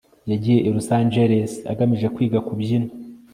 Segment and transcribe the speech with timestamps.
[0.31, 2.89] yagiye i los angeles agamije kwiga kubyina